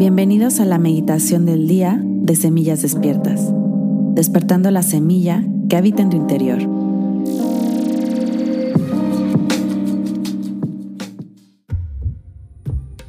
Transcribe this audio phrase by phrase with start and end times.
[0.00, 3.52] Bienvenidos a la meditación del día de Semillas Despiertas,
[4.14, 6.58] despertando la semilla que habita en tu interior.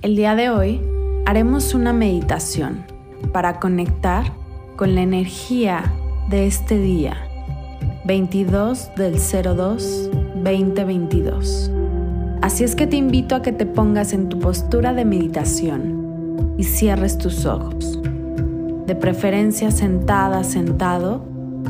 [0.01, 0.81] El día de hoy
[1.25, 2.83] haremos una meditación
[3.31, 4.33] para conectar
[4.75, 5.93] con la energía
[6.29, 7.15] de este día,
[8.03, 10.09] 22 del 02
[10.43, 11.71] 2022.
[12.41, 16.00] Así es que te invito a que te pongas en tu postura de meditación
[16.63, 17.99] cierres tus ojos.
[18.85, 21.23] De preferencia sentada, sentado,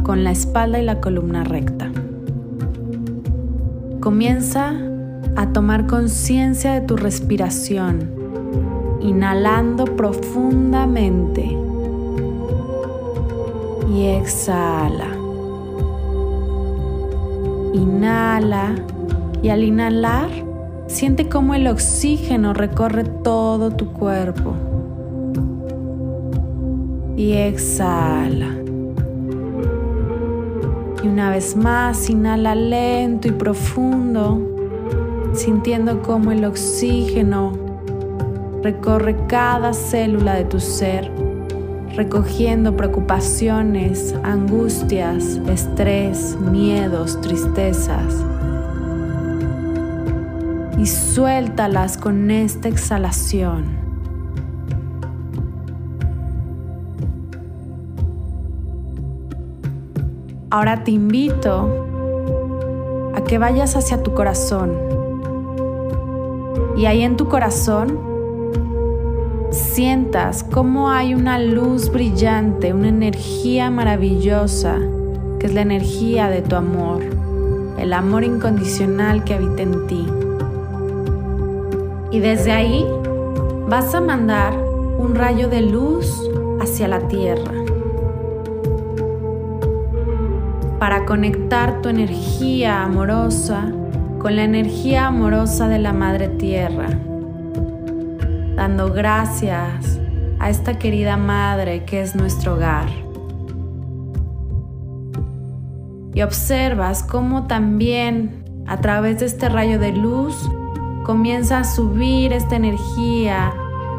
[0.04, 1.91] con la espalda y la columna recta.
[4.00, 4.73] Comienza
[5.36, 8.09] a tomar conciencia de tu respiración,
[9.02, 11.58] inhalando profundamente
[13.94, 15.08] y exhala.
[17.73, 18.76] Inhala
[19.42, 20.30] y al inhalar
[20.92, 24.53] Siente cómo el oxígeno recorre todo tu cuerpo.
[27.16, 28.56] Y exhala.
[31.04, 34.40] Y una vez más, inhala lento y profundo,
[35.34, 37.53] sintiendo cómo el oxígeno
[38.64, 41.12] recorre cada célula de tu ser,
[41.95, 48.23] recogiendo preocupaciones, angustias, estrés, miedos, tristezas
[50.78, 53.81] y suéltalas con esta exhalación.
[60.52, 61.88] Ahora te invito
[63.16, 64.73] a que vayas hacia tu corazón
[66.75, 67.97] y ahí en tu corazón
[69.52, 74.77] sientas cómo hay una luz brillante, una energía maravillosa,
[75.39, 77.02] que es la energía de tu amor,
[77.77, 80.05] el amor incondicional que habita en ti.
[82.11, 82.85] Y desde ahí
[83.69, 84.53] vas a mandar
[84.97, 86.29] un rayo de luz
[86.59, 87.61] hacia la tierra
[90.82, 93.72] para conectar tu energía amorosa
[94.18, 96.88] con la energía amorosa de la Madre Tierra,
[98.56, 100.00] dando gracias
[100.40, 102.88] a esta querida Madre que es nuestro hogar.
[106.16, 110.50] Y observas cómo también a través de este rayo de luz
[111.03, 113.53] comienza a subir esta energía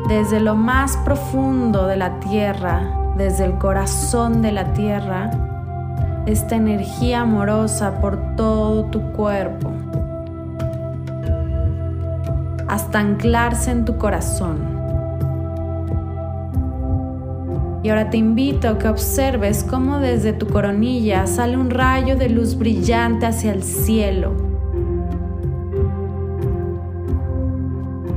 [0.08, 5.51] desde lo más profundo de la tierra, desde el corazón de la tierra,
[6.26, 9.72] esta energía amorosa por todo tu cuerpo,
[12.68, 14.58] hasta anclarse en tu corazón.
[17.82, 22.28] Y ahora te invito a que observes cómo desde tu coronilla sale un rayo de
[22.28, 24.52] luz brillante hacia el cielo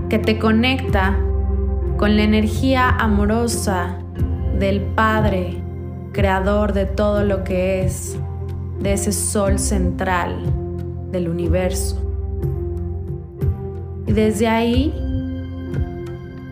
[0.09, 1.17] que te conecta
[1.97, 3.97] con la energía amorosa
[4.59, 5.61] del Padre,
[6.15, 8.15] creador de todo lo que es,
[8.79, 10.37] de ese sol central
[11.11, 12.01] del universo.
[14.07, 14.93] Y desde ahí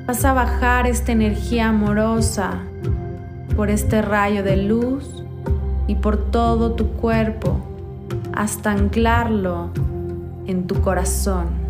[0.05, 2.59] vas a bajar esta energía amorosa
[3.55, 5.23] por este rayo de luz
[5.87, 7.55] y por todo tu cuerpo
[8.33, 9.69] hasta anclarlo
[10.45, 11.63] en tu corazón.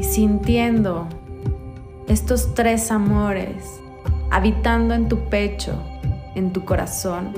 [0.00, 1.06] sintiendo
[2.08, 3.80] estos tres amores
[4.30, 5.74] habitando en tu pecho,
[6.34, 7.32] en tu corazón.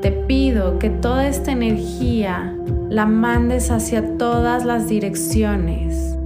[0.00, 2.56] Te pido que toda esta energía
[2.88, 6.16] la mandes hacia todas las direcciones.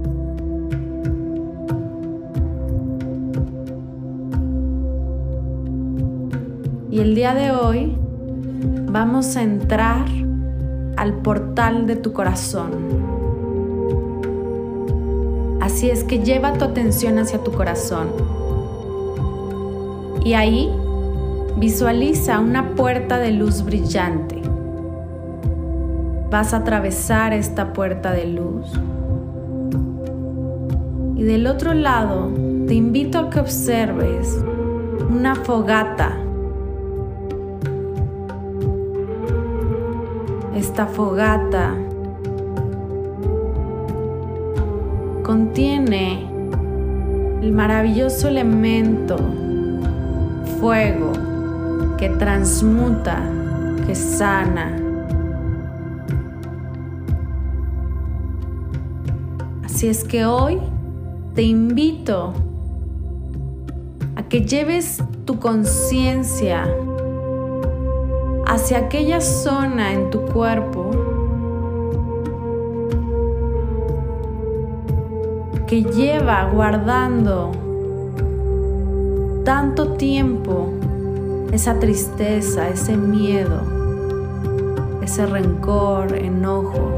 [6.91, 7.97] Y el día de hoy
[8.85, 10.05] vamos a entrar
[10.97, 13.12] al portal de tu corazón.
[15.83, 18.07] Así es que lleva tu atención hacia tu corazón.
[20.23, 20.71] Y ahí
[21.57, 24.41] visualiza una puerta de luz brillante.
[26.31, 28.71] Vas a atravesar esta puerta de luz.
[31.17, 32.31] Y del otro lado
[32.65, 34.39] te invito a que observes
[35.09, 36.17] una fogata.
[40.55, 41.75] Esta fogata
[45.23, 46.29] contiene
[47.41, 49.17] el maravilloso elemento
[50.59, 51.13] fuego
[51.97, 53.23] que transmuta,
[53.87, 54.77] que sana.
[59.63, 60.59] Así es que hoy
[61.33, 62.33] te invito
[64.15, 66.67] a que lleves tu conciencia
[68.45, 71.12] hacia aquella zona en tu cuerpo
[75.73, 77.49] que lleva guardando
[79.43, 80.69] tanto tiempo
[81.51, 83.59] esa tristeza, ese miedo,
[85.01, 86.91] ese rencor, enojo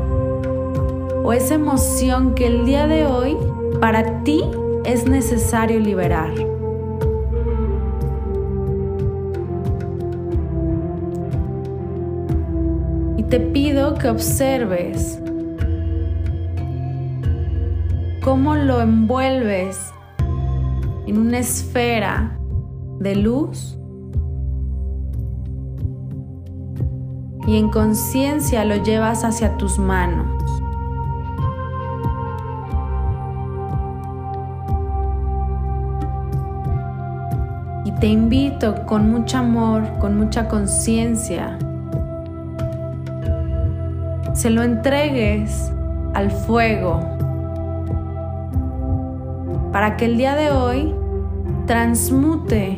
[1.24, 3.38] o esa emoción que el día de hoy
[3.80, 4.44] para ti
[4.83, 6.33] es necesario liberar.
[13.16, 15.22] Y te pido que observes
[18.25, 19.94] cómo lo envuelves
[21.06, 22.36] en una esfera
[23.00, 23.77] de luz
[27.45, 30.25] y en conciencia lo llevas hacia tus manos.
[37.86, 41.60] Y te invito con mucho amor, con mucha conciencia,
[44.33, 45.72] se lo entregues
[46.16, 47.14] al fuego
[49.75, 50.95] para que el día de hoy
[51.66, 52.77] transmute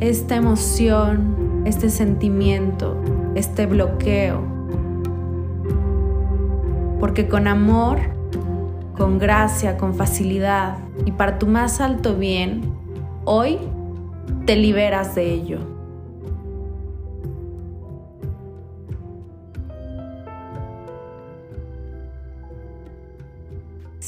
[0.00, 2.96] esta emoción, este sentimiento,
[3.34, 4.40] este bloqueo.
[7.00, 7.98] Porque con amor,
[8.96, 12.62] con gracia, con facilidad y para tu más alto bien,
[13.26, 13.58] hoy
[14.46, 15.69] te liberas de ello.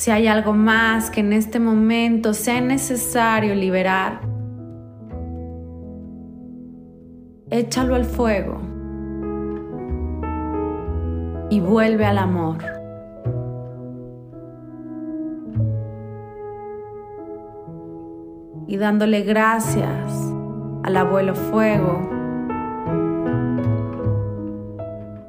[0.02, 4.20] Si hay algo más que en este momento sea necesario liberar,
[7.49, 8.60] échalo al fuego
[11.50, 12.58] y vuelve al amor.
[18.66, 20.12] Y dándole gracias
[20.82, 22.10] al abuelo fuego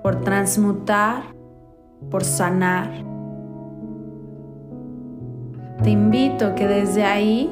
[0.02, 1.26] por transmutar,
[2.10, 3.13] por sanar
[5.82, 7.50] te invito que desde ahí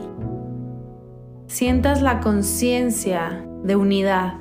[1.47, 4.35] sientas la conciencia de unidad.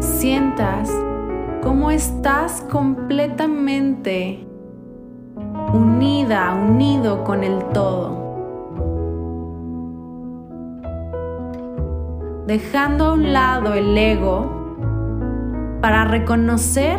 [0.00, 0.90] Sientas
[1.62, 4.46] cómo estás completamente
[5.74, 8.15] unida, unido con el todo.
[12.46, 16.98] Dejando a un lado el ego para reconocer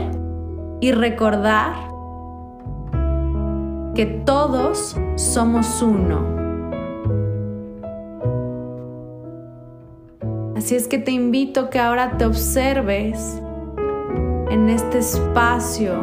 [0.82, 1.74] y recordar
[3.96, 6.38] que todos somos uno.
[10.56, 13.42] Así es que te invito que ahora te observes
[14.50, 15.94] en este espacio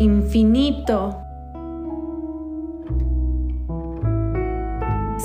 [0.00, 1.27] infinito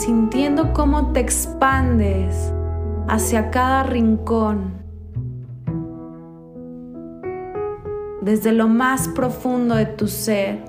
[0.05, 2.53] sintiendo cómo te expandes
[3.07, 4.73] hacia cada rincón,
[8.21, 10.61] desde lo más profundo de tu ser,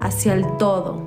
[0.00, 1.02] hacia el todo.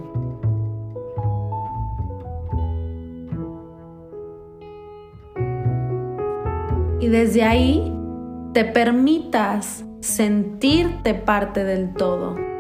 [7.00, 7.92] Y desde ahí
[8.54, 12.51] te permitas sentirte parte del todo.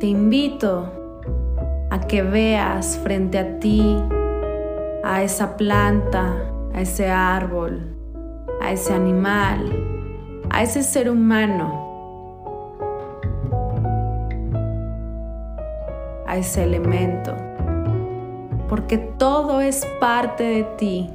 [0.00, 0.90] Te invito
[1.90, 4.02] a que veas frente a ti
[5.04, 6.36] a esa planta,
[6.72, 7.98] a ese árbol,
[8.62, 9.60] a ese animal,
[10.48, 11.68] a ese ser humano,
[16.26, 17.36] a ese elemento,
[18.70, 21.10] porque todo es parte de ti.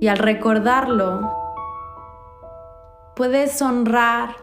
[0.00, 1.43] Y al recordarlo,
[3.14, 4.36] puedes honrar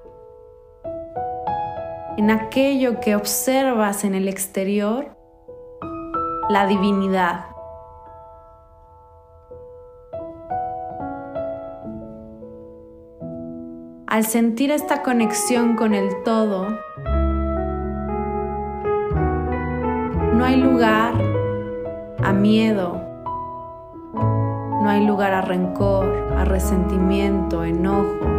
[2.17, 5.15] en aquello que observas en el exterior
[6.49, 7.45] la divinidad.
[14.07, 16.67] Al sentir esta conexión con el todo,
[20.33, 21.13] no hay lugar
[22.21, 23.01] a miedo,
[24.13, 28.30] no hay lugar a rencor, a resentimiento, enojo.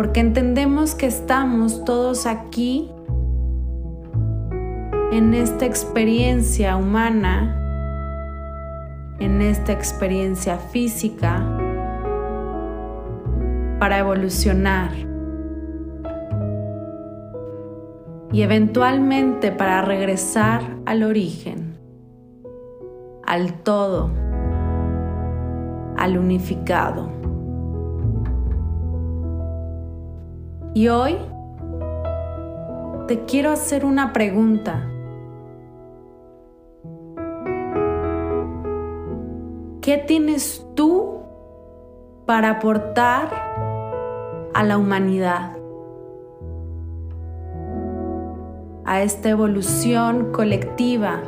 [0.00, 2.90] Porque entendemos que estamos todos aquí
[5.12, 7.54] en esta experiencia humana,
[9.18, 11.46] en esta experiencia física,
[13.78, 14.90] para evolucionar
[18.32, 21.78] y eventualmente para regresar al origen,
[23.26, 24.10] al todo,
[25.98, 27.09] al unificado.
[30.72, 31.16] Y hoy
[33.08, 34.86] te quiero hacer una pregunta.
[39.80, 41.22] ¿Qué tienes tú
[42.24, 43.30] para aportar
[44.54, 45.56] a la humanidad?
[48.84, 51.20] A esta evolución colectiva.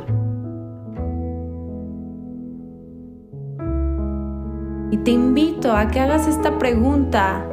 [4.91, 7.49] Y te invito a que hagas esta pregunta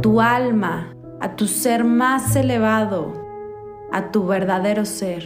[0.00, 3.12] tu alma, a tu ser más elevado,
[3.92, 5.24] a tu verdadero ser.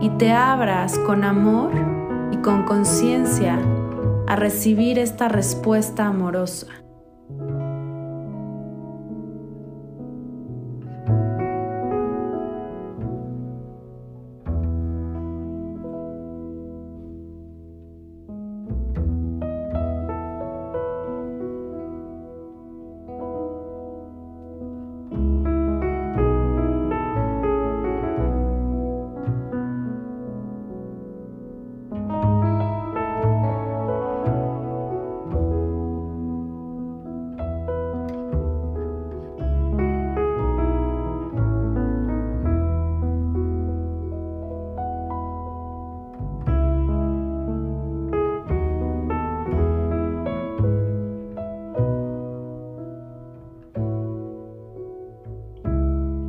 [0.00, 1.72] Y te abras con amor
[2.30, 3.58] y con conciencia
[4.28, 6.68] a recibir esta respuesta amorosa.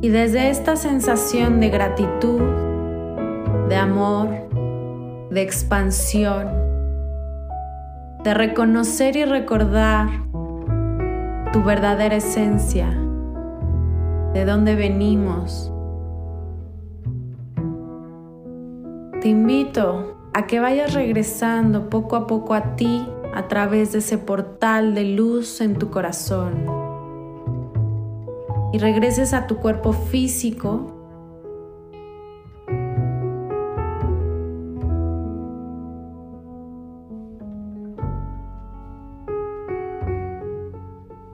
[0.08, 2.40] Y desde esta sensación de gratitud,
[3.68, 4.30] de amor,
[5.30, 6.48] de expansión,
[8.24, 10.08] de reconocer y recordar
[11.52, 12.88] tu verdadera esencia,
[14.32, 15.70] de dónde venimos,
[19.20, 24.16] te invito a que vayas regresando poco a poco a ti a través de ese
[24.16, 26.77] portal de luz en tu corazón
[28.72, 30.94] y regreses a tu cuerpo físico.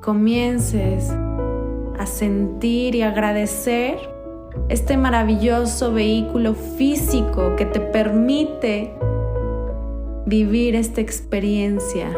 [0.00, 1.10] Comiences
[1.98, 3.96] a sentir y agradecer
[4.68, 8.92] este maravilloso vehículo físico que te permite
[10.26, 12.08] vivir esta experiencia.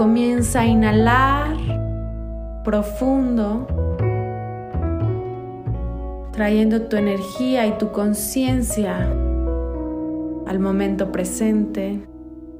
[0.00, 1.58] Comienza a inhalar
[2.64, 3.66] profundo,
[6.32, 8.96] trayendo tu energía y tu conciencia
[10.46, 12.00] al momento presente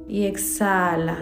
[0.07, 1.17] y exhala.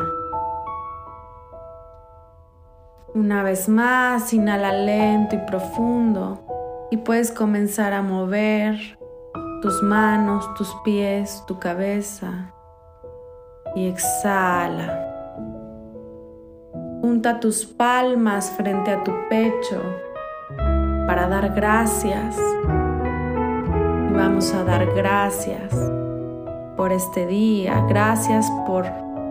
[3.16, 6.44] Una vez más, inhala lento y profundo
[6.92, 8.78] y puedes comenzar a mover
[9.62, 12.54] tus manos, tus pies, tu cabeza
[13.74, 15.09] y exhala.
[17.02, 19.82] Junta tus palmas frente a tu pecho
[21.08, 22.36] para dar gracias.
[24.14, 25.74] Vamos a dar gracias
[26.76, 28.86] por este día, gracias por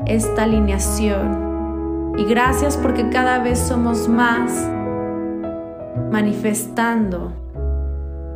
[0.06, 2.14] esta alineación.
[2.16, 4.50] Y gracias porque cada vez somos más
[6.10, 7.32] manifestando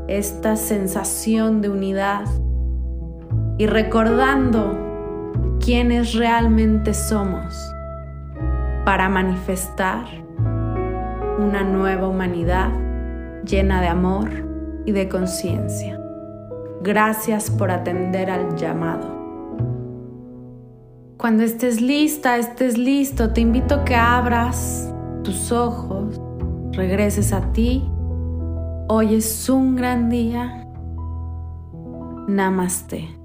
[0.08, 2.26] esta sensación de unidad
[3.56, 4.76] y recordando
[5.58, 7.71] quiénes realmente somos
[8.84, 10.04] para manifestar
[11.38, 12.70] una nueva humanidad
[13.44, 14.30] llena de amor
[14.84, 15.98] y de conciencia.
[16.82, 19.22] Gracias por atender al llamado.
[21.16, 26.20] Cuando estés lista, estés listo, te invito a que abras tus ojos,
[26.72, 27.88] regreses a ti.
[28.88, 30.66] Hoy es un gran día.
[32.26, 33.21] Namaste.